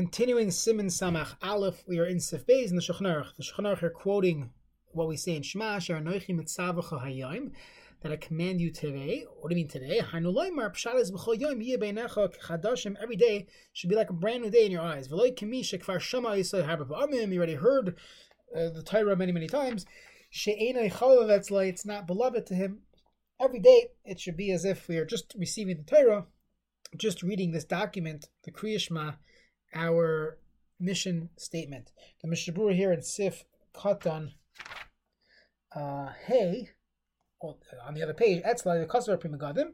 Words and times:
Continuing 0.00 0.48
Siman 0.48 0.86
Samach 0.86 1.36
Aleph, 1.42 1.84
we 1.86 1.98
are 1.98 2.06
in 2.06 2.20
Sif 2.20 2.48
in 2.48 2.74
the 2.74 2.80
Shulchan 2.80 3.26
The 3.36 3.42
Shulchan 3.42 3.82
are 3.82 3.90
quoting 3.90 4.48
what 4.92 5.06
we 5.06 5.18
say 5.18 5.36
in 5.36 5.42
Shema, 5.42 5.74
Asher 5.76 6.00
Mitzavacha 6.00 7.04
Hayayim, 7.04 7.50
that 8.00 8.10
I 8.10 8.16
command 8.16 8.62
you 8.62 8.72
today. 8.72 9.26
What 9.38 9.50
do 9.50 9.54
you 9.54 9.60
mean 9.60 9.68
today? 9.68 10.00
Hanuloimar 10.00 10.72
Pshat 10.72 10.98
is 10.98 11.12
B'chol. 11.12 12.96
Every 13.02 13.16
day 13.16 13.46
should 13.74 13.90
be 13.90 13.94
like 13.94 14.08
a 14.08 14.14
brand 14.14 14.42
new 14.42 14.50
day 14.50 14.64
in 14.64 14.72
your 14.72 14.80
eyes. 14.80 15.06
V'loi 15.06 15.36
Kemi 15.36 15.60
Shekvar 15.60 16.00
Shema 16.00 16.30
Yisrael 16.30 16.88
Ba'amim. 16.88 17.30
You 17.30 17.36
already 17.36 17.56
heard 17.56 17.96
uh, 18.56 18.70
the 18.70 18.82
Torah 18.82 19.16
many, 19.16 19.32
many 19.32 19.48
times. 19.48 19.84
She'enai 20.30 20.90
Chalavetz 20.90 21.50
Lai. 21.50 21.64
It's 21.64 21.84
not 21.84 22.06
beloved 22.06 22.46
to 22.46 22.54
him. 22.54 22.84
Every 23.38 23.60
day 23.60 23.88
it 24.06 24.18
should 24.18 24.38
be 24.38 24.50
as 24.50 24.64
if 24.64 24.88
we 24.88 24.96
are 24.96 25.04
just 25.04 25.34
receiving 25.38 25.76
the 25.76 25.82
Torah, 25.84 26.24
just 26.96 27.22
reading 27.22 27.52
this 27.52 27.64
document, 27.64 28.30
the 28.44 28.50
Kriyashma, 28.50 29.16
our 29.74 30.38
mission 30.78 31.30
statement. 31.36 31.90
The 32.22 32.28
Mishabura 32.28 32.74
here 32.74 32.92
in 32.92 33.02
Sif 33.02 33.44
Katan 33.74 34.32
uh, 35.74 36.08
Hey, 36.26 36.70
well, 37.40 37.58
on 37.86 37.94
the 37.94 38.02
other 38.02 38.14
page, 38.14 38.42
Etzla 38.42 38.80
the 38.80 38.86
Kosovo 38.86 39.16
Primagadim, 39.16 39.72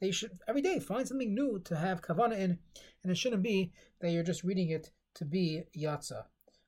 They 0.00 0.10
should 0.10 0.38
every 0.46 0.62
day 0.62 0.78
find 0.78 1.08
something 1.08 1.34
new 1.34 1.58
to 1.64 1.76
have 1.76 2.02
kavana 2.02 2.34
in, 2.34 2.58
and 3.02 3.10
it 3.10 3.16
shouldn't 3.16 3.42
be 3.42 3.72
that 4.00 4.10
you're 4.10 4.22
just 4.22 4.44
reading 4.44 4.70
it 4.70 4.90
to 5.14 5.24
be 5.24 5.64
yatza. 5.76 6.24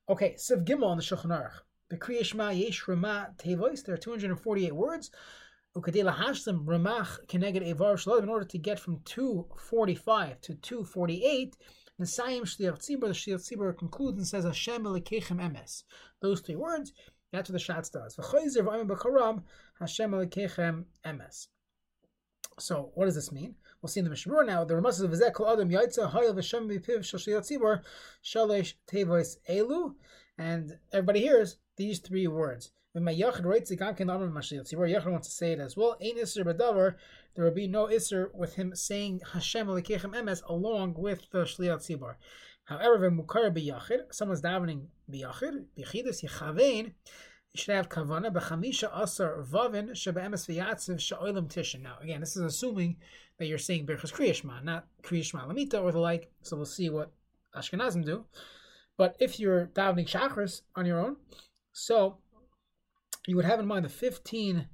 Okay, 0.09 0.35
Siv 0.35 0.65
Gimel 0.65 0.87
on 0.87 0.97
the 0.97 1.03
Shulchan 1.03 1.27
Aruch. 1.27 1.61
B'Kriya 1.93 2.23
Shema 2.23 2.51
Yesh 2.51 2.87
Rama 2.87 3.31
Tevois. 3.39 3.83
There 3.83 3.95
are 3.95 3.99
248 3.99 4.75
words. 4.75 5.11
Ukadela 5.75 6.15
Hashlim 6.15 6.67
Ramach 6.67 7.25
Keneged 7.29 7.67
Evar 7.67 7.99
Shalom. 7.99 8.25
In 8.25 8.29
order 8.29 8.45
to 8.45 8.59
get 8.59 8.79
from 8.79 9.01
245 9.07 10.41
to 10.43 10.55
248, 10.55 11.57
Nesayim 11.99 12.43
Shliach 12.43 12.79
Tzibur. 12.79 13.01
The 13.01 13.15
Shliach 13.15 13.41
Tzibur 13.41 13.79
concludes 13.79 14.19
and 14.19 14.27
says 14.27 14.45
Hashem 14.45 14.85
Elokeichem 14.85 15.41
Emes. 15.41 15.85
Those 16.21 16.41
three 16.41 16.57
words. 16.57 16.93
That's 17.33 17.49
what 17.49 17.59
the 17.59 17.73
Shatz 17.73 17.91
does. 17.91 18.17
V'Chayzer 18.17 18.67
V'Ayim 18.67 18.87
B'Karam 18.87 19.45
Hashem 19.81 20.11
Elokeichem 20.11 20.85
Emes. 21.07 21.47
So 22.59 22.91
what 22.95 23.07
does 23.07 23.15
this 23.15 23.33
mean? 23.33 23.55
We'll 23.81 23.89
see 23.89 24.01
in 24.01 24.05
the 24.05 24.11
Mishnah 24.11 24.45
now. 24.45 24.65
The 24.65 24.77
Ramas 24.77 25.01
of 25.01 25.11
Vizek 25.11 25.33
Kol 25.33 25.49
Adam 25.49 25.71
Yaitza 25.71 26.13
Hayel 26.13 26.35
V'Shem 26.35 26.69
V'Piv 26.69 27.03
Shal 27.03 27.19
Shliach 27.19 27.51
Tzibur 27.51 27.81
Shalesh 28.23 28.75
Tevois 28.87 29.37
Elu. 29.49 29.95
And 30.37 30.77
everybody 30.93 31.21
hears 31.21 31.57
these 31.79 32.01
three 32.01 32.27
words. 32.27 32.73
When 32.93 33.05
my 33.05 33.13
writes 33.13 33.71
the 33.71 33.77
Mashiach, 33.77 34.77
where 34.77 34.89
Yachid 34.89 35.11
wants 35.11 35.29
to 35.29 35.35
say 35.35 35.53
it 35.53 35.61
as 35.61 35.77
well, 35.77 35.97
Ain't 36.01 36.19
Isser 36.19 36.45
Badavar, 36.45 36.97
there 37.35 37.45
will 37.45 37.53
be 37.53 37.69
no 37.69 37.87
Isser 37.87 38.35
with 38.35 38.57
him 38.57 38.75
saying 38.75 39.21
Hashem 39.33 39.67
Elokeichem 39.67 40.15
Emes 40.15 40.43
along 40.49 40.95
with 40.95 41.31
the 41.31 41.45
Shliach 41.45 41.79
Tzibur. 41.79 42.17
However, 42.65 43.09
when 43.09 43.19
Mukar 43.19 43.51
B'Yachid, 43.57 44.13
someone's 44.13 44.43
davening 44.43 44.87
B'Yachid, 45.11 45.67
B'Chidus 45.79 46.25
Yechavein, 46.25 46.93
you 47.53 47.63
should 47.63 47.75
have 47.75 47.89
kavana 47.89 48.33
b'chamisha 48.33 48.91
asar 48.95 49.43
vavin 49.43 49.91
shebe'emes 49.91 50.47
v'yatziv 50.47 50.99
sha'olim 51.01 51.49
tishin. 51.49 51.83
Now, 51.83 51.97
again, 52.03 52.21
this 52.21 52.37
is 52.37 52.43
assuming 52.43 52.97
that 53.39 53.47
you're 53.47 53.59
saying 53.59 53.87
berchas 53.87 54.13
kriyashma, 54.13 54.63
not 54.63 54.87
kriyashma 55.03 55.47
lamita 55.49 55.83
or 55.83 55.93
the 55.93 55.99
like. 55.99 56.31
So 56.43 56.57
we'll 56.57 56.67
see 56.67 56.91
what 56.91 57.13
Ashkenazim 57.57 58.05
do. 58.05 58.25
But 58.97 59.17
if 59.19 59.41
you're 59.41 59.67
davening 59.69 60.09
chakras 60.09 60.63
on 60.75 60.85
your 60.85 61.01
own, 61.01 61.17
so 61.79 62.19
you 63.27 63.37
would 63.37 63.45
have 63.45 63.61
in 63.61 63.67
mind 63.67 63.85
the 63.85 63.89
15 63.89 64.67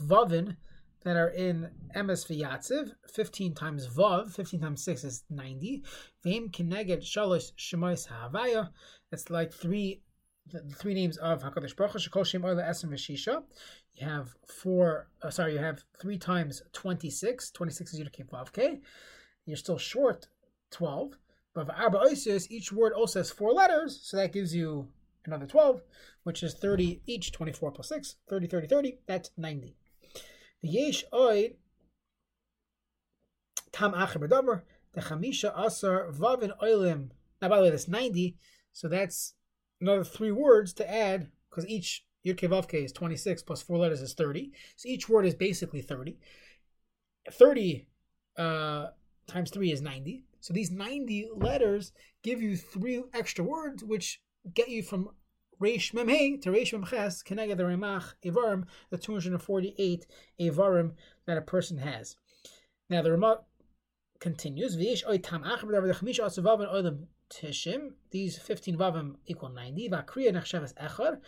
vavin 0.00 0.56
that 1.04 1.16
are 1.16 1.28
in 1.28 1.70
emes 1.94 2.26
v'yatziv, 2.26 2.92
15 3.12 3.54
times 3.54 3.86
vav, 3.86 4.32
15 4.32 4.60
times 4.60 4.82
6 4.82 5.04
is 5.04 5.24
90. 5.30 5.84
V'im 6.24 6.50
kineged 6.50 7.02
shalosh 7.02 7.52
shemais 7.56 8.06
ha'avaya. 8.08 8.70
It's 9.12 9.30
like 9.30 9.52
three 9.52 10.02
the, 10.50 10.60
three 10.74 10.94
names 10.94 11.18
of 11.18 11.42
Hakadosh 11.42 11.76
Baruch 11.76 11.92
Hu. 11.92 11.98
Shekol 11.98 12.24
Shem 12.26 12.42
Oila 12.42 12.66
Esem 12.66 12.90
V'Shisha. 12.90 13.42
You 13.94 14.06
have 14.06 14.34
four. 14.46 15.08
Uh, 15.22 15.30
sorry, 15.30 15.52
you 15.52 15.58
have 15.58 15.84
three 16.00 16.16
times 16.16 16.62
twenty 16.72 17.10
six. 17.10 17.50
Twenty 17.50 17.72
six 17.72 17.92
is 17.92 18.00
Yudke 18.00 18.26
Vavke. 18.30 18.80
You're 19.44 19.56
still 19.56 19.78
short 19.78 20.28
twelve. 20.70 21.12
But 21.54 21.68
Arba 21.76 21.98
Oisius, 21.98 22.50
each 22.50 22.72
word 22.72 22.92
also 22.92 23.20
has 23.20 23.30
four 23.30 23.52
letters, 23.52 24.00
so 24.02 24.16
that 24.16 24.32
gives 24.32 24.54
you 24.54 24.88
another 25.24 25.46
12, 25.46 25.82
which 26.24 26.42
is 26.42 26.54
30 26.54 27.02
each, 27.06 27.32
24 27.32 27.72
plus 27.72 27.88
6, 27.88 28.16
30, 28.28 28.46
30, 28.46 28.66
30, 28.66 28.98
that's 29.06 29.30
90. 29.36 29.76
The 30.62 30.68
Yesh 30.68 31.04
Oid, 31.12 31.56
Tam 33.72 33.92
Acher 33.92 34.16
B'Davar, 34.16 34.62
the 34.92 35.00
Chamisha 35.02 35.52
Asar 35.56 36.10
Vavin 36.10 36.52
Oilim. 36.62 37.10
Now, 37.40 37.48
by 37.48 37.58
the 37.58 37.64
way, 37.64 37.70
that's 37.70 37.88
90, 37.88 38.36
so 38.72 38.88
that's 38.88 39.34
another 39.80 40.04
three 40.04 40.32
words 40.32 40.72
to 40.74 40.90
add, 40.90 41.30
because 41.48 41.68
each 41.68 42.04
Yudke 42.26 42.84
is 42.84 42.92
26 42.92 43.42
plus 43.42 43.62
four 43.62 43.78
letters 43.78 44.02
is 44.02 44.14
30. 44.14 44.52
So 44.76 44.88
each 44.88 45.08
word 45.08 45.24
is 45.24 45.34
basically 45.34 45.82
30. 45.82 46.18
30 47.30 47.86
uh, 48.36 48.86
times 49.26 49.50
3 49.50 49.72
is 49.72 49.80
90. 49.80 50.24
So 50.40 50.52
these 50.54 50.70
90 50.70 51.30
letters 51.34 51.92
give 52.22 52.40
you 52.40 52.56
three 52.56 53.02
extra 53.14 53.44
words, 53.44 53.84
which 53.84 54.20
get 54.54 54.68
you 54.68 54.82
from 54.82 55.10
Reish 55.60 55.92
Mem 55.92 56.40
to 56.40 56.50
Reish 56.50 56.72
Mem 56.72 56.84
Ches, 56.84 57.22
Kenega 57.22 57.56
the 57.56 57.64
Remach 57.64 58.14
Evarim, 58.24 58.64
the 58.90 58.98
248 58.98 60.06
Evarim 60.40 60.92
that 61.26 61.36
a 61.36 61.42
person 61.42 61.78
has. 61.78 62.16
Now 62.88 63.02
the 63.02 63.12
Ramah 63.12 63.40
continues, 64.20 64.76
V'yesh 64.76 65.06
oy 65.08 65.18
tam 65.18 65.42
achar 65.42 65.64
b'davar 65.64 65.92
d'chamish 65.92 66.20
asavav 66.20 66.60
oilam 66.72 67.06
tishim. 67.30 67.92
These 68.10 68.38
15 68.38 68.76
vavim 68.76 69.16
equal 69.26 69.48
90. 69.50 69.90
V'akriya 69.90 70.32
nechshavas 70.32 70.74
echad. 70.74 71.20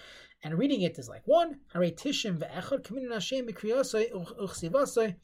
And 0.43 0.57
reading 0.57 0.83
it 0.83 0.99
is 0.99 1.09
like 1.09 1.27
one. 1.27 1.61
Hare 1.73 1.91
tishim 1.91 2.39
ve'echad. 2.39 2.83
Kamin 2.83 3.13
Hashem 3.13 3.47
b'kriyasoi 3.49 4.13
uchsivasoi. 4.41 5.17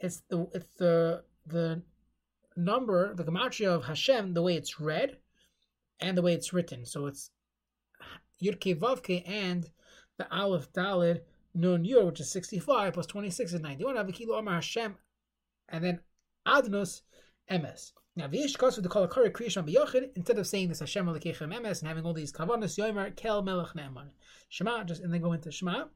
It's 0.00 0.22
the, 0.28 0.46
it's 0.52 0.74
the, 0.76 1.24
the 1.46 1.82
number, 2.56 3.14
the 3.14 3.24
gematria 3.24 3.68
of 3.68 3.84
Hashem, 3.84 4.34
the 4.34 4.42
way 4.42 4.56
it's 4.56 4.78
read 4.78 5.16
and 6.00 6.16
the 6.16 6.22
way 6.22 6.34
it's 6.34 6.52
written. 6.52 6.84
So 6.84 7.06
it's 7.06 7.30
Yudke 8.42 8.78
Vavke 8.78 9.22
and 9.26 9.70
the 10.18 10.30
Aleph 10.32 10.72
Dalid 10.72 11.20
Nun 11.54 11.84
Yur, 11.84 12.06
which 12.06 12.20
is 12.20 12.30
65 12.30 12.92
plus 12.94 13.06
26 13.06 13.54
is 13.54 13.60
91. 13.60 13.96
Avikilo 13.96 14.38
Amar 14.38 14.54
Hashem, 14.54 14.96
and 15.68 15.84
then 15.84 16.00
Adnos 16.46 17.02
Emes. 17.50 17.92
Now, 18.16 18.28
V'yish 18.28 18.56
Kos 18.56 18.76
with 18.76 18.84
the 18.84 18.88
Kol 18.88 19.08
Akari 19.08 19.30
Kriyashon 19.30 19.68
B'yochid, 19.68 20.10
instead 20.14 20.38
of 20.38 20.46
saying 20.46 20.68
this 20.68 20.80
Hashem 20.80 21.06
Alikechem 21.06 21.52
Emes 21.52 21.80
and 21.80 21.88
having 21.88 22.04
all 22.04 22.12
these 22.12 22.32
Kavanas, 22.32 22.78
Yomer 22.78 23.14
Kel 23.16 23.42
Melech 23.42 23.74
Ne'eman. 23.74 24.10
Shema, 24.48 24.84
just 24.84 25.02
and 25.02 25.12
then 25.12 25.20
go 25.20 25.32
into 25.32 25.50
Shema. 25.50 25.86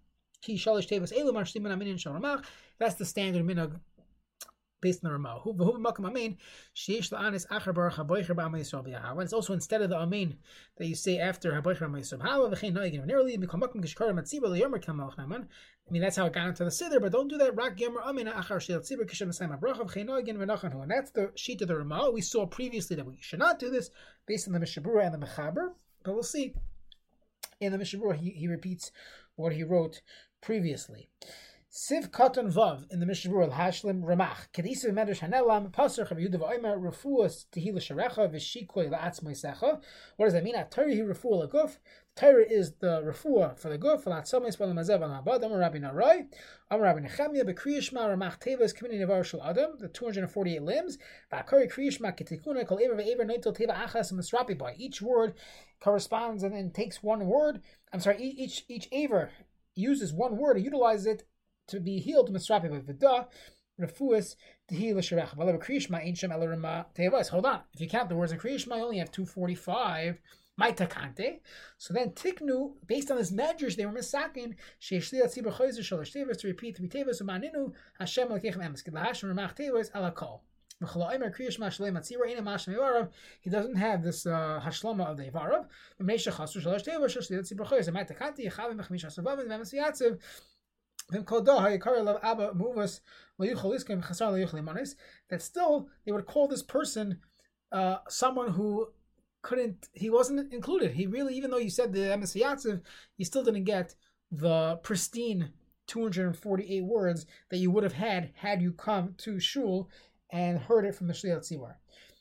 That's 0.47 0.55
the 2.95 3.05
standard 3.05 3.45
minhag 3.45 3.81
based 4.81 5.05
on 5.05 5.11
the 5.11 5.13
Ramah. 5.13 5.41
Sheish 6.75 7.11
la'anis 7.11 7.47
acher 7.49 7.75
baruch 7.75 7.95
haboicher 7.95 8.35
ba'amay 8.35 8.61
yisrael 8.61 8.87
b'yahav. 8.87 9.23
It's 9.23 9.33
also 9.33 9.53
instead 9.53 9.83
of 9.83 9.91
the 9.91 9.97
amen 9.97 10.37
that 10.77 10.87
you 10.87 10.95
say 10.95 11.19
after 11.19 11.53
haboicher 11.53 11.89
ba'amay 11.89 12.01
yisrael 12.01 12.21
b'yahav 12.21 12.53
v'chein 12.53 12.73
noigin 12.73 13.07
v'nerli 13.07 13.39
b'kol 13.39 13.61
makam 13.63 13.83
kishkar 13.83 14.13
matziba 14.13 14.45
liyomer 14.45 14.83
kamal 14.83 15.15
naman. 15.19 15.47
I 15.89 15.91
mean 15.91 16.03
that's 16.03 16.17
how 16.17 16.27
it 16.27 16.33
got 16.33 16.49
into 16.49 16.65
the 16.65 16.71
siddur, 16.71 17.01
but 17.01 17.13
don't 17.13 17.29
do 17.29 17.39
that. 17.39 17.57
Rak 17.57 17.77
yomer 17.77 18.05
amen 18.07 18.27
achar 18.27 18.61
sheil 18.61 18.81
tzibur 18.81 19.09
kishem 19.09 19.29
asayim 19.29 19.59
habracha 19.59 19.89
v'chein 19.89 20.07
noigin 20.07 20.37
v'nachan 20.37 20.81
And 20.83 20.91
that's 20.91 21.11
the 21.11 21.33
sheet 21.35 21.63
of 21.63 21.69
the 21.69 21.77
Ramah. 21.77 22.11
We 22.13 22.21
saw 22.21 22.47
previously 22.47 22.97
that 22.97 23.07
we 23.07 23.17
should 23.21 23.39
not 23.39 23.59
do 23.59 23.71
this 23.71 23.91
based 24.27 24.47
on 24.47 24.55
the 24.55 24.61
Mishabura 24.61 25.07
and 25.07 25.15
the 25.15 25.27
Mechaber, 25.27 25.73
but 26.05 26.15
we'll 26.15 26.23
see. 26.23 26.55
In 27.61 27.73
the 27.73 27.79
Mishabura, 27.79 28.17
he, 28.17 28.31
he 28.31 28.47
repeats 28.47 28.93
what 29.35 29.53
he 29.53 29.65
wrote 29.65 30.01
previously. 30.41 31.09
Siv 31.79 32.11
Katan 32.11 32.53
Vav 32.53 32.91
in 32.91 32.99
the 32.99 33.07
Mishnah 33.07 33.31
Hashlim 33.31 34.03
Ramach 34.03 34.49
Kedisa 34.53 34.87
Medrash 34.87 35.21
Hanelam 35.21 35.71
Pasur 35.71 36.09
Chav 36.09 36.19
Yehuda 36.19 36.41
V'Omer 36.41 36.77
Refuas 36.77 37.45
Tehila 37.53 37.77
Sharecha 37.77 38.29
V'Shikoi 38.29 38.91
La'atzmoi 38.91 39.41
Secha. 39.41 39.81
What 40.17 40.27
does 40.27 40.33
that 40.33 40.43
mean? 40.43 40.57
At 40.57 40.73
Torah 40.73 40.93
Hi 40.93 41.03
Refuah 41.03 41.49
Laguf. 41.49 41.77
Torah 42.17 42.45
is 42.45 42.73
the 42.81 43.01
refuah 43.03 43.57
for 43.57 43.69
the 43.69 43.79
guf. 43.79 44.03
La'atzomis 44.03 44.59
B'Lam 44.59 44.75
Mazev 44.75 45.03
Al 45.03 45.23
Habad 45.23 45.45
Amar 45.45 45.59
Rabbi 45.61 45.79
Narai 45.79 46.27
Amar 46.69 46.83
Rabbi 46.83 47.07
Nechemia 47.07 47.45
B'Kriyishma 47.45 48.09
Ramach 48.09 48.41
Tevas 48.41 48.75
Community 48.75 49.05
Nevar 49.05 49.25
Shul 49.25 49.41
Adam 49.45 49.77
the 49.79 49.87
248 49.87 50.61
limbs 50.61 50.99
V'Akari 51.33 51.73
Kriyishma 51.73 52.19
Ketikuna 52.19 52.67
Kol 52.67 52.81
Ever 52.83 52.97
Ve'Ever 52.97 53.25
Noitel 53.25 53.57
Teva 53.57 53.77
Achas 53.87 54.13
Misrapi 54.13 54.59
By 54.59 54.75
each 54.79 55.01
word 55.01 55.35
corresponds 55.79 56.43
and 56.43 56.53
then 56.53 56.73
takes 56.73 57.05
one 57.05 57.25
word. 57.27 57.61
I'm 57.93 58.01
sorry, 58.01 58.21
each 58.21 58.65
each 58.67 58.89
Aver 58.91 59.31
uses 59.77 60.13
one 60.13 60.37
word 60.37 60.57
and 60.57 60.65
utilizes 60.65 61.07
it 61.07 61.23
to 61.69 61.81
be 61.81 61.99
healed 62.01 62.33
misrapi 62.33 62.71
with 62.71 62.87
vida 62.87 63.29
refuas 63.81 64.37
heal 64.69 64.97
l'sharech. 64.97 65.37
V'alev 65.37 65.63
kriyishma 65.65 66.01
ancient. 66.03 66.33
Hold 67.31 67.47
on. 67.47 67.61
If 67.73 67.81
you 67.81 67.89
count 67.89 68.09
the 68.09 68.17
words 68.17 68.33
of 68.33 68.39
kriyishma, 68.39 68.77
you 68.77 68.85
only 68.85 68.99
have 68.99 69.13
two 69.13 69.25
forty 69.25 69.55
five 69.55 70.19
My 70.57 70.73
takante. 70.73 71.39
So 71.79 71.95
then 71.95 72.11
tiknu, 72.11 72.73
based 72.87 73.11
on 73.13 73.17
this 73.17 73.31
measures, 73.31 73.77
they 73.77 73.87
were 73.87 73.93
misakin 73.93 74.57
sheishli 74.81 75.23
atzibur 75.25 75.53
choizer 75.53 75.81
shalosh 75.81 76.13
tevas 76.13 76.39
to 76.39 76.49
repeat 76.49 76.77
three 76.77 76.89
tevas 76.89 77.23
umaninu 77.23 77.73
Hashem 78.01 78.29
lekechem 78.29 78.59
emes 78.59 78.85
kid 78.85 78.95
lahashim 78.95 79.33
remach 79.33 79.55
tevas 79.57 79.93
alakol. 79.93 80.41
He 80.81 80.87
doesn't 83.51 83.75
have 83.75 84.05
this 84.05 84.27
uh, 84.27 84.61
hashlama 84.65 85.07
of 85.07 85.17
the 85.17 85.25
Ivarav. 85.25 85.67
That 95.31 95.43
still 95.43 95.89
they 96.05 96.13
would 96.13 96.27
call 96.27 96.49
this 96.49 96.63
person 96.63 97.21
uh, 97.73 97.99
someone 98.09 98.53
who 98.53 98.89
couldn't 99.43 99.89
he 99.93 100.11
wasn't 100.11 100.53
included. 100.53 100.93
He 100.93 101.07
really 101.07 101.35
even 101.35 101.51
though 101.51 101.59
you 101.59 101.71
said 101.71 101.93
the 101.93 102.01
Emes 102.01 102.83
he 103.17 103.25
still 103.25 103.45
didn't 103.45 103.65
get 103.65 103.95
the 104.31 104.79
pristine 104.83 105.53
248 105.87 106.85
words 106.85 107.25
that 107.51 107.57
you 107.57 107.71
would 107.71 107.85
have 107.85 107.95
had 107.95 108.31
had 108.35 108.61
you 108.61 108.73
come 108.73 109.15
to 109.19 109.41
shul 109.41 109.89
and 110.31 110.59
heard 110.59 110.85
it 110.85 110.95
from 110.95 111.07
the 111.07 111.15
Shliat. 111.15 111.75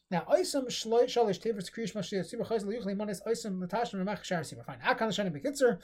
Now, 0.10 0.26
Oisam 0.32 0.68
Shalish 0.68 1.42
Tevers 1.42 1.70
Kriyish 1.70 1.94
Mashliat 1.94 2.34
Tzibur 2.34 2.48
Chayz 2.48 2.64
Luyuchli 2.64 2.96
Manis 2.96 3.22
Oisam 3.28 3.62
Latash 3.62 3.94
Ramach 3.94 4.24
Shar 4.24 4.42
Tzibur. 4.42 4.66
Fine. 4.66 4.80
Akan 4.80 5.10
Shana 5.10 5.32
Bekitzer. 5.32 5.80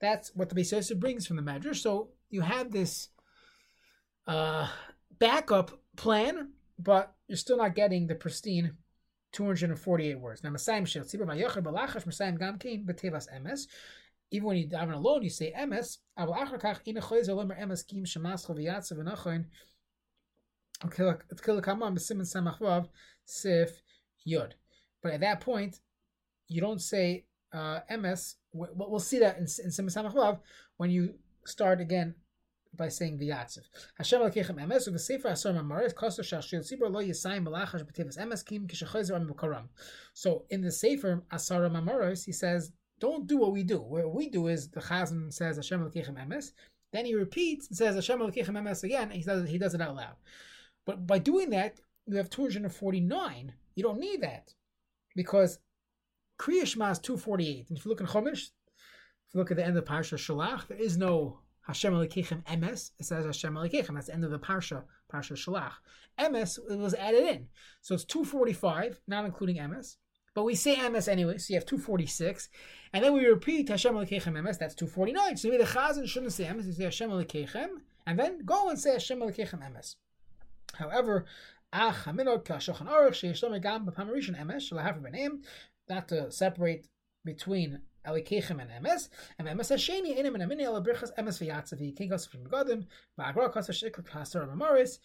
That's 0.00 0.34
what 0.34 0.48
the 0.48 0.56
Beis 0.56 0.98
brings 0.98 1.26
from 1.26 1.36
the 1.36 1.42
Medrash. 1.42 1.76
So 1.76 2.08
you 2.28 2.40
have 2.40 2.72
this 2.72 3.10
uh, 4.26 4.68
backup 5.18 5.78
plan, 5.96 6.50
but 6.78 7.14
you're 7.28 7.36
still 7.36 7.58
not 7.58 7.76
getting 7.76 8.08
the 8.08 8.16
pristine 8.16 8.72
248 9.32 10.18
words. 10.18 10.42
Now, 10.42 10.50
Masayim 10.50 10.86
Shel 10.86 11.04
Tzibur 11.04 11.26
Vayocher 11.26 11.62
Balachash 11.62 12.04
Masayim 12.04 12.36
Gamkin 12.36 12.84
Betevas 12.84 13.26
Emes. 13.32 13.68
Even 14.30 14.48
when 14.48 14.56
you 14.58 14.68
daven 14.68 14.92
alone, 14.92 15.22
you 15.22 15.30
say 15.30 15.54
emes. 15.56 15.98
Aval 16.18 16.36
achar 16.36 16.60
kach 16.60 16.86
ina 16.86 17.00
choyzer 17.00 17.34
lomer 17.34 17.58
emes 17.58 17.86
kim 17.86 18.04
shemas 18.04 18.40
Sif 18.40 18.98
Yud. 18.98 19.44
But 20.80 21.00
at 25.12 25.20
that 25.20 25.40
point, 25.40 25.80
you 26.48 26.60
don't 26.60 26.80
say 26.80 27.24
uh, 27.52 27.80
Emes. 27.90 28.34
We'll 28.52 29.00
see 29.00 29.18
that 29.20 29.36
in, 29.36 29.42
in 29.42 29.70
Siman 29.70 29.94
Samach 29.94 30.40
when 30.76 30.90
you 30.90 31.14
start 31.44 31.80
again 31.80 32.14
by 32.76 32.88
saying 32.88 33.18
the 33.18 33.30
Yatziv. 33.30 33.62
Hashem 33.96 34.20
alkeichem 34.20 34.56
Emes 34.56 34.86
with 34.86 34.94
the 34.94 34.98
Sefer 34.98 35.28
Asar 35.28 35.52
Mamaris 35.52 35.94
Koster 35.94 36.22
Shashil 36.22 36.60
Tzibur 36.60 36.90
Lo 36.90 37.02
Yisayim 37.02 37.46
Malachash 37.46 37.84
B'Tivas 37.84 38.18
Emes 38.18 38.44
Kim 38.44 38.68
Kishachozer 38.68 39.16
Am. 39.16 39.68
So 40.12 40.44
in 40.50 40.60
the 40.60 40.70
Sefer 40.70 41.22
Asar 41.32 41.62
Mamaris, 41.62 42.24
he 42.24 42.32
says, 42.32 42.72
don't 43.00 43.26
do 43.26 43.38
what 43.38 43.52
we 43.52 43.62
do. 43.62 43.80
What 43.80 44.14
we 44.14 44.28
do 44.28 44.48
is 44.48 44.68
the 44.68 44.80
Chazan 44.80 45.32
says 45.32 45.56
Hashem 45.56 45.80
alkeichem 45.80 46.14
Emes. 46.14 46.52
Then 46.92 47.04
he 47.04 47.14
repeats 47.14 47.68
and 47.68 47.76
says 47.76 47.94
Hashem 47.94 48.18
alkeichem 48.18 48.50
Emes 48.50 48.84
again. 48.84 49.10
And 49.10 49.12
he 49.12 49.22
does 49.22 49.48
he 49.48 49.58
does 49.58 49.74
it 49.74 49.80
out 49.80 49.96
loud. 49.96 50.16
But 50.88 51.06
by 51.06 51.18
doing 51.18 51.50
that, 51.50 51.80
you 52.06 52.16
have 52.16 52.30
249. 52.30 53.52
You 53.74 53.82
don't 53.82 54.00
need 54.00 54.22
that 54.22 54.54
because 55.14 55.58
Kriya 56.40 56.66
Shema 56.66 56.92
is 56.92 56.98
248. 56.98 57.68
And 57.68 57.76
if 57.76 57.84
you 57.84 57.90
look 57.90 58.00
in 58.00 58.06
Chumash, 58.06 58.44
if 58.44 59.34
you 59.34 59.38
look 59.40 59.50
at 59.50 59.58
the 59.58 59.66
end 59.66 59.76
of 59.76 59.84
Parsha 59.84 60.16
Shalach, 60.16 60.66
there 60.66 60.78
is 60.78 60.96
no 60.96 61.40
Hashem 61.66 61.92
Elokeichem 61.92 62.42
Emes. 62.44 62.92
It 62.98 63.04
says 63.04 63.26
Hashem 63.26 63.52
Elokeichem. 63.52 63.96
That's 63.96 64.06
the 64.06 64.14
end 64.14 64.24
of 64.24 64.30
the 64.30 64.38
Parsha, 64.38 64.82
Parsha 65.12 65.32
Shalach. 65.32 65.72
Emes 66.18 66.58
was 66.74 66.94
added 66.94 67.24
in. 67.24 67.48
So 67.82 67.94
it's 67.94 68.06
245, 68.06 69.02
not 69.06 69.26
including 69.26 69.58
Emes. 69.58 69.96
But 70.34 70.44
we 70.44 70.54
say 70.54 70.74
Emes 70.74 71.06
anyway, 71.06 71.36
so 71.36 71.52
you 71.52 71.56
have 71.56 71.66
246. 71.66 72.48
And 72.94 73.04
then 73.04 73.12
we 73.12 73.26
repeat 73.26 73.68
Hashem 73.68 73.94
Elokeichem 73.94 74.32
Emes, 74.32 74.56
that's 74.56 74.74
249. 74.74 75.36
So 75.36 75.48
maybe 75.50 75.62
the 75.62 75.68
Chazan 75.68 76.08
shouldn't 76.08 76.32
say 76.32 76.44
Emes, 76.44 76.64
you 76.64 76.72
say 76.72 76.84
Hashem 76.84 77.10
Elokeichem, 77.10 77.68
and 78.06 78.18
then 78.18 78.46
go 78.46 78.70
and 78.70 78.78
say 78.78 78.92
Hashem 78.92 79.20
Elokeichem 79.20 79.60
Emes. 79.60 79.96
However, 80.74 81.24
not 85.88 86.08
to 86.08 86.30
separate 86.30 86.88
between 87.24 87.80
Elokeichem 88.06 88.60
and 88.60 88.70
Emes, 88.70 89.08
and 89.38 89.48
Emes 89.48 89.70
Hasheni 89.70 90.16
Enim 90.16 90.34
and 90.34 90.50
Amini 90.50 90.62
Ela 90.62 90.82
Birchas 90.82 91.10
Emes 91.18 91.38
V'Yatzavi 91.40 91.96
King 91.96 92.10
Kosef 92.10 92.30
from 92.30 92.46
Godim 92.46 92.86
Ba'agra 93.18 93.52
Kosef 93.52 93.74
Shikr 93.74 94.02
Kasar 94.06 94.48
Mamoris, 94.48 94.98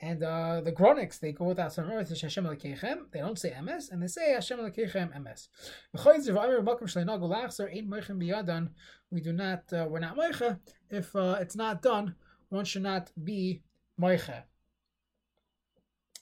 and 0.00 0.22
uh, 0.22 0.60
the 0.60 0.72
Gronics 0.72 1.18
they 1.18 1.32
go 1.32 1.44
with 1.46 1.58
Asar 1.58 1.84
Mamoris 1.84 2.12
is 2.12 2.20
Hashem 2.20 2.44
Elokeichem. 2.44 3.10
They 3.10 3.18
don't 3.20 3.38
say 3.38 3.50
Emes, 3.50 3.90
and 3.90 4.02
they 4.02 4.06
say 4.06 4.32
Hashem 4.32 4.58
Elokeichem 4.58 5.12
Biyadan. 8.20 8.70
We 9.10 9.20
do 9.20 9.32
not, 9.32 9.72
uh, 9.72 9.86
we're 9.88 9.98
not 9.98 10.16
Moicha. 10.16 10.60
If 10.90 11.16
uh, 11.16 11.38
it's 11.40 11.56
not 11.56 11.82
done, 11.82 12.14
one 12.50 12.64
should 12.64 12.82
not 12.82 13.10
be 13.22 13.62
Moicha. 14.00 14.44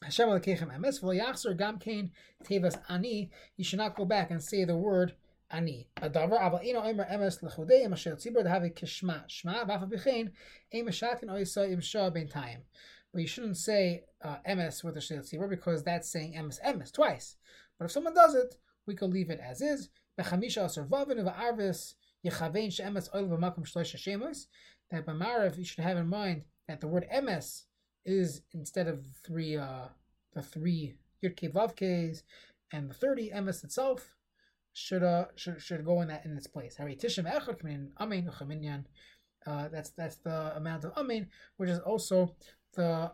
Hashem 0.03 0.29
Elokeichem 0.29 0.77
Emes 0.77 1.01
v'lo 1.01 1.57
gam 1.57 1.79
kain 1.79 2.11
tevas 2.45 2.79
ani. 2.89 3.31
You 3.57 3.65
should 3.65 3.79
not 3.79 3.97
go 3.97 4.05
back 4.05 4.31
and 4.31 4.43
say 4.43 4.65
the 4.65 4.77
word 4.77 5.15
ani. 5.51 5.89
Adavar 5.97 6.39
aval 6.39 6.63
ino 6.65 6.81
omer 6.83 7.07
emes 7.11 7.43
lechudei 7.43 7.83
em 7.83 7.95
asher 7.95 8.15
tzibur 8.15 8.45
dehave 8.45 8.75
kishma 8.75 9.25
shma 9.27 9.67
v'afa 9.67 9.91
b'chein 9.91 10.33
shatin 10.93 11.31
oisa 11.31 11.71
im 11.73 11.81
shah 11.81 12.11
ben 12.11 12.29
time. 12.29 12.63
But 13.11 13.23
you 13.23 13.27
shouldn't 13.27 13.57
say 13.57 14.05
uh, 14.23 14.37
emes 14.47 14.85
with 14.85 14.95
the 14.95 15.01
shel 15.01 15.21
tzibur 15.21 15.49
because 15.49 15.83
that's 15.83 16.11
saying 16.11 16.35
emes 16.35 16.61
emes 16.63 16.93
twice. 16.93 17.37
But 17.79 17.87
if 17.87 17.91
someone 17.91 18.15
does 18.15 18.35
it, 18.35 18.57
we 18.87 18.95
could 18.95 19.11
leave 19.11 19.31
it 19.31 19.41
as 19.41 19.63
is. 19.63 19.89
Bechamisha 20.21 20.65
asher 20.65 20.85
vavin 20.85 21.25
v'arvis 21.25 21.95
yechavein 22.25 22.71
she'emes 22.71 23.09
oil 23.15 23.29
v'makom 23.29 23.67
shloisha 23.67 23.97
shemos. 23.97 24.47
That 24.91 25.07
by 25.07 25.15
Marav 25.15 25.57
you 25.57 25.65
should 25.65 25.83
have 25.83 25.97
in 25.97 26.07
mind 26.07 26.45
that 26.69 26.83
the 26.83 26.87
word 26.87 27.07
emes 27.13 27.63
is 28.07 28.43
instead 28.53 28.89
of 28.89 29.05
three 29.25 29.57
uh 29.57 29.89
the 30.35 30.43
three 30.43 30.95
Yudke 31.23 31.53
Vavkes 31.53 32.23
and 32.73 32.89
the 32.89 32.95
thirty 32.95 33.31
emes 33.31 33.65
itself 33.65 34.15
should 34.73 35.03
uh 35.03 35.27
should, 35.35 35.61
should 35.61 35.85
go 35.85 36.01
in 36.01 36.09
that 36.09 36.25
in 36.25 36.37
its 36.37 36.47
place. 36.47 36.79
Uh, 39.47 39.69
that's 39.69 39.91
that's 39.91 40.17
the 40.17 40.57
amount 40.57 40.85
of 40.85 40.93
Amen, 40.97 41.29
which 41.57 41.71
is 41.71 41.79
also 41.81 42.35
the 42.75 43.13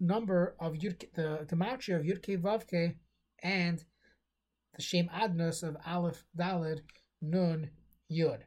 number 0.00 0.54
of 0.60 0.74
Yud 0.74 1.12
the 1.14 1.46
gematria 1.46 1.96
of 1.98 2.04
Yudke 2.04 2.40
Vavke 2.40 2.94
and 3.42 3.84
the 4.74 4.82
Shem 4.82 5.08
Adnus 5.08 5.62
of 5.62 5.76
Aleph 5.84 6.24
Dalid 6.36 6.82
Nun 7.20 7.70
Yud. 8.10 8.42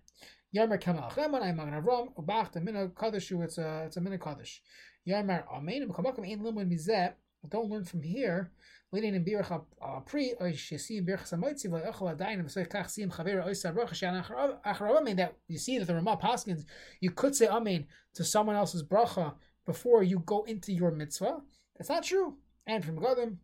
Yarmer 0.55 0.79
Kamal 0.81 1.09
Cheman 1.11 1.41
I'm 1.41 1.55
Magen 1.55 1.81
Avram 1.81 2.13
Ubach 2.15 2.51
the 2.51 2.59
Mina 2.59 2.89
Kaddish 2.89 3.31
it's 3.31 3.57
a 3.57 3.83
it's 3.85 3.97
a 3.97 4.01
Mina 4.01 4.17
Kaddish. 4.17 4.61
Yarmer 5.07 5.43
Amen 5.53 5.87
B'Chamakam 5.87 6.29
Ein 6.29 6.43
Limon 6.43 6.69
Mizeh 6.69 7.13
don't 7.49 7.69
learn 7.69 7.85
from 7.85 8.03
here. 8.03 8.51
Leading 8.91 9.15
in 9.15 9.23
birach 9.23 9.63
pri 10.05 10.33
or 10.39 10.47
shesim 10.49 11.07
birach 11.07 11.27
samoitzi 11.27 11.67
v'ochel 11.67 12.15
adayin 12.15 12.43
v'soy 12.43 12.67
kach 12.67 12.89
sim 12.89 13.09
chaver 13.09 13.45
oisa 13.47 13.73
rocha 13.73 13.95
shan 13.95 14.21
acharav 14.21 14.97
amen 14.99 15.15
that 15.15 15.35
you 15.47 15.57
see 15.57 15.79
that 15.79 15.85
the 15.85 15.95
Ramah 15.95 16.17
Paskins 16.17 16.65
you 16.99 17.11
could 17.11 17.33
say 17.33 17.47
amen 17.47 17.87
to 18.13 18.25
someone 18.25 18.57
else's 18.57 18.83
bracha 18.83 19.33
before 19.65 20.03
you 20.03 20.19
go 20.19 20.43
into 20.43 20.73
your 20.73 20.91
mitzvah. 20.91 21.37
That's 21.77 21.89
not 21.89 22.03
true. 22.03 22.35
And 22.67 22.83
from 22.83 22.97
Godim 22.97 23.37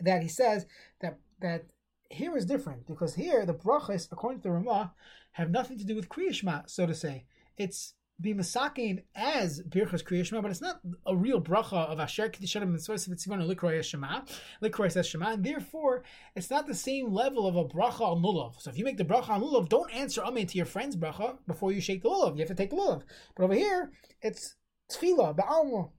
that 0.00 0.22
he 0.22 0.28
says 0.28 0.66
that 1.00 1.18
that 1.40 1.64
here 2.12 2.36
is 2.36 2.46
different 2.46 2.86
because 2.86 3.14
here 3.14 3.44
the 3.46 3.54
brachas 3.54 4.08
according 4.10 4.40
to 4.40 4.44
the 4.44 4.52
Ramah 4.52 4.92
have 5.32 5.50
nothing 5.50 5.78
to 5.78 5.84
do 5.84 5.96
with 5.96 6.08
kriyishma 6.08 6.68
so 6.68 6.86
to 6.86 6.94
say. 6.94 7.24
It's 7.56 7.94
be 8.22 8.34
masakin 8.34 9.02
as 9.14 9.62
Birchas 9.62 10.04
Kriya 10.04 10.40
but 10.40 10.50
it's 10.50 10.60
not 10.60 10.80
a 11.06 11.16
real 11.16 11.40
bracha 11.40 11.88
of 11.88 11.98
Asher 11.98 12.26
of 12.26 12.32
Tzivon 12.32 13.52
Likroy 13.52 13.82
Shema, 13.82 14.22
Likroy 14.62 14.92
says 14.92 15.08
Shema, 15.08 15.32
and 15.32 15.44
therefore 15.44 16.04
it's 16.36 16.50
not 16.50 16.66
the 16.66 16.74
same 16.74 17.12
level 17.12 17.46
of 17.46 17.56
a 17.56 17.64
bracha 17.64 18.00
al 18.00 18.20
lulav. 18.20 18.60
So 18.60 18.70
if 18.70 18.78
you 18.78 18.84
make 18.84 18.96
the 18.96 19.04
bracha 19.04 19.30
al 19.30 19.40
lulav, 19.40 19.68
don't 19.68 19.92
answer 19.92 20.22
Amen 20.22 20.46
to 20.46 20.56
your 20.56 20.66
friend's 20.66 20.96
bracha 20.96 21.38
before 21.46 21.72
you 21.72 21.80
shake 21.80 22.02
the 22.02 22.08
lulav. 22.08 22.34
You 22.34 22.40
have 22.40 22.48
to 22.48 22.54
take 22.54 22.70
the 22.70 22.76
lulav. 22.76 23.02
But 23.34 23.44
over 23.44 23.54
here, 23.54 23.90
it's 24.20 24.54
Tefillah, 24.90 25.36
Ba'alma. 25.36 25.90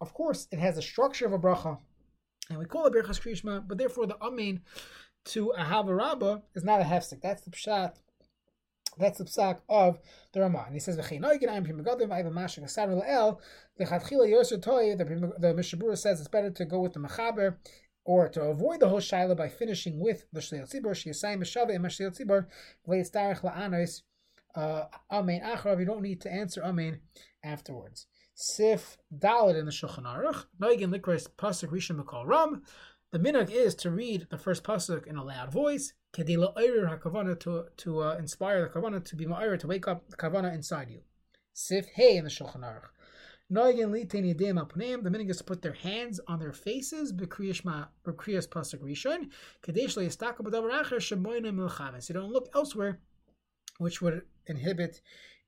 Of 0.00 0.12
course, 0.12 0.48
it 0.50 0.58
has 0.58 0.76
a 0.76 0.82
structure 0.82 1.26
of 1.26 1.32
a 1.32 1.38
bracha, 1.38 1.78
and 2.50 2.58
we 2.58 2.66
call 2.66 2.86
it 2.86 2.92
Birchas 2.92 3.20
Kriya 3.20 3.66
but 3.66 3.78
therefore 3.78 4.06
the 4.06 4.20
Amen 4.20 4.60
to 5.26 5.50
a 5.50 5.64
Havarabba 5.64 6.42
is 6.54 6.64
not 6.64 6.80
a 6.80 6.84
hefsek. 6.84 7.20
That's 7.22 7.42
the 7.42 7.50
pshat 7.50 7.96
that's 8.98 9.18
the 9.18 9.24
psak 9.24 9.60
of 9.68 9.98
the 10.32 10.40
Ramah. 10.40 10.64
And 10.66 10.74
he 10.74 10.80
says. 10.80 10.96
The 10.96 11.02
the 11.02 11.18
Mishabura 15.54 15.96
says 15.96 16.20
it's 16.20 16.28
better 16.28 16.50
to 16.50 16.64
go 16.64 16.80
with 16.80 16.92
the 16.92 17.00
mechaber 17.00 17.56
or 18.04 18.28
to 18.28 18.42
avoid 18.42 18.80
the 18.80 18.88
whole 18.88 19.00
shaila 19.00 19.36
by 19.36 19.48
finishing 19.48 20.00
with 20.00 20.24
the 20.32 20.40
shliel 20.40 20.70
tzibur. 20.72 20.94
She 20.94 21.10
is 21.10 21.20
saying 21.20 21.40
shliel 21.40 22.18
tzibur 22.18 22.46
v'yitzdarich 22.88 23.42
la'anos 23.42 24.02
uh, 24.54 24.84
amen. 25.10 25.42
You 25.64 25.84
don't 25.84 26.02
need 26.02 26.20
to 26.22 26.32
answer 26.32 26.62
amen 26.64 27.00
afterwards. 27.44 28.06
Sif 28.34 28.96
dalid 29.16 29.58
in 29.58 29.66
the 29.66 29.70
Shulchan 29.70 30.04
Aruch. 30.04 30.46
Noigin 30.60 30.94
likros 30.94 31.28
pasuk 31.28 31.70
rishon 31.70 32.02
mekol 32.02 32.26
ram. 32.26 32.62
The 33.12 33.18
minhag 33.18 33.50
is 33.50 33.74
to 33.76 33.90
read 33.90 34.28
the 34.30 34.38
first 34.38 34.62
pasuk 34.62 35.04
in 35.08 35.16
a 35.16 35.24
loud 35.24 35.50
voice, 35.50 35.94
kedila 36.12 36.54
hakavana 36.56 37.40
to 37.40 37.64
to 37.78 38.02
uh, 38.04 38.16
inspire 38.16 38.62
the 38.62 38.68
kavana 38.68 39.04
to 39.04 39.16
be 39.16 39.26
ma'ir 39.26 39.58
to 39.58 39.66
wake 39.66 39.88
up 39.88 40.08
the 40.10 40.16
kavana 40.16 40.54
inside 40.54 40.90
you. 40.90 41.00
Sif 41.52 41.86
hey 41.86 42.18
in 42.18 42.22
the 42.22 42.30
Shulchan 42.30 42.60
Aruch. 42.60 42.90
Noigin 43.52 43.90
yedim 43.90 44.64
apneim. 44.64 45.02
The 45.02 45.10
minhag 45.10 45.28
is 45.28 45.38
to 45.38 45.44
put 45.44 45.60
their 45.60 45.72
hands 45.72 46.20
on 46.28 46.38
their 46.38 46.52
faces. 46.52 47.12
Bekriyas 47.12 47.62
pasuk 48.04 48.80
rishon. 48.80 49.30
Kadesh 49.60 49.96
leistaka 49.96 50.42
b'davar 50.42 50.84
acher 50.84 51.00
shemoyim 51.00 51.52
milchaves. 51.52 52.08
You 52.08 52.14
don't 52.14 52.32
look 52.32 52.48
elsewhere, 52.54 53.00
which 53.78 54.00
would 54.00 54.22
inhibit 54.46 55.00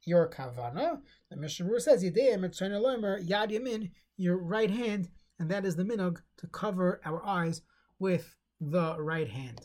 your 0.02 0.28
kavana. 0.28 1.00
The 1.30 1.36
Mishnah 1.36 1.78
says 1.78 2.02
yedim 2.02 2.40
etzayna 2.40 2.80
lomer 2.82 3.22
yad 3.22 3.52
yamin, 3.52 3.92
your 4.16 4.36
right 4.36 4.70
hand 4.70 5.10
and 5.38 5.50
that 5.50 5.64
is 5.64 5.76
the 5.76 5.84
minog 5.84 6.18
to 6.36 6.46
cover 6.48 7.00
our 7.04 7.24
eyes 7.24 7.62
with 7.98 8.36
the 8.60 8.96
right 9.00 9.28
hand. 9.28 9.60